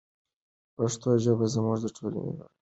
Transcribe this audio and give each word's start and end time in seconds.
پښتو 0.75 1.09
ژبه 1.23 1.45
زموږ 1.53 1.77
د 1.81 1.85
ټولو 1.95 2.17
ګډه 2.23 2.33
سرمایه 2.33 2.37
ده. 2.37 2.47